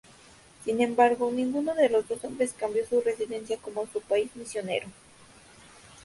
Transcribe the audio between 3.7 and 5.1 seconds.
su país misionero.